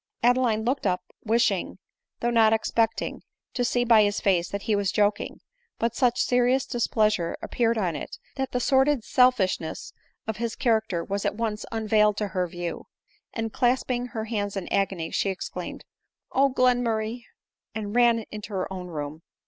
Adeline 0.23 0.65
looked 0.65 0.87
up, 0.87 1.03
wishing, 1.23 1.77
though 2.21 2.31
not 2.31 2.53
expecting, 2.53 3.21
to 3.53 3.63
see 3.63 3.85
by 3.85 4.01
his 4.01 4.19
face 4.19 4.49
that 4.49 4.63
he 4.63 4.75
was 4.75 4.91
joking; 4.91 5.39
but 5.77 5.95
such 5.95 6.19
serious 6.23 6.65
displeasure 6.65 7.37
appeared 7.39 7.77
on 7.77 7.95
it, 7.95 8.17
that 8.35 8.51
the 8.51 8.59
sordid 8.59 9.03
selfishness 9.03 9.93
of 10.25 10.37
his 10.37 10.55
character 10.55 11.03
was 11.03 11.23
at 11.23 11.35
once 11.35 11.67
unveiled 11.71 12.17
to 12.17 12.29
her 12.29 12.47
view; 12.47 12.87
and 13.31 13.53
clasping 13.53 14.07
her 14.07 14.25
hands 14.25 14.57
in 14.57 14.67
agony, 14.73 15.11
she 15.11 15.29
exclaimed," 15.29 15.85
Oh, 16.31 16.49
Glen 16.49 16.81
murray!" 16.81 17.27
and 17.75 17.95
ran 17.95 18.25
into 18.31 18.53
her 18.53 18.73
own 18.73 18.87
room. 18.87 19.21